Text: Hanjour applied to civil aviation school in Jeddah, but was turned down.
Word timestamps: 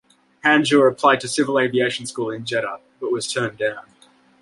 Hanjour 0.43 0.89
applied 0.91 1.19
to 1.19 1.27
civil 1.27 1.59
aviation 1.59 2.07
school 2.07 2.31
in 2.31 2.43
Jeddah, 2.43 2.79
but 2.99 3.11
was 3.11 3.31
turned 3.31 3.59
down. 3.59 3.85